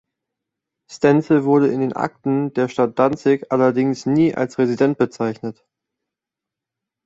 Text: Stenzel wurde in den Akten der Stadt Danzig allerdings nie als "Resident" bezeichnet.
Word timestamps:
Stenzel 0.89 1.43
wurde 1.43 1.67
in 1.71 1.79
den 1.79 1.93
Akten 1.93 2.53
der 2.55 2.69
Stadt 2.69 2.97
Danzig 2.97 3.51
allerdings 3.51 4.07
nie 4.07 4.33
als 4.33 4.57
"Resident" 4.57 4.97
bezeichnet. 4.97 5.63